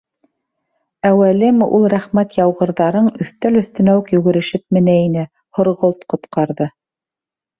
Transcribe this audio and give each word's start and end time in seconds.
Әүәлеме, 1.07 1.65
ул 1.79 1.83
«рәхмәт 1.93 2.31
яуғырҙар»ың 2.37 3.11
өҫтәл 3.25 3.59
өҫтөнә 3.61 3.95
үк 3.99 4.09
йүгерешеп 4.15 4.65
менә 4.77 4.97
ине, 5.03 5.27
Һорғолт 5.59 6.01
ҡотҡарҙы... 6.15 6.69